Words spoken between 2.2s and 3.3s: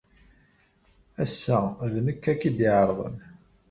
ara ken-id-iɛerḍen.